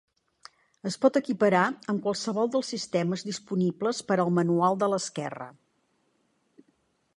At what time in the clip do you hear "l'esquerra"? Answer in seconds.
4.95-5.51